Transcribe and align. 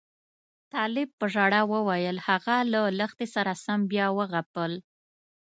طالب 0.73 1.09
په 1.19 1.25
ژړا 1.33 1.61
وویل 1.73 2.17
هغه 2.27 2.55
له 2.71 2.81
لښتې 2.99 3.27
سره 3.35 3.51
سم 3.63 3.79
بیا 3.91 4.07
وغپل. 4.17 4.71